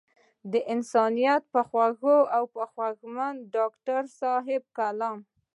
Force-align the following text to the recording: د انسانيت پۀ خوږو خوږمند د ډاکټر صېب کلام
د 0.51 0.53
انسانيت 0.73 1.41
پۀ 1.51 1.61
خوږو 1.67 2.17
خوږمند 2.71 3.39
د 3.43 3.47
ډاکټر 3.55 4.01
صېب 4.19 4.63
کلام 4.77 5.17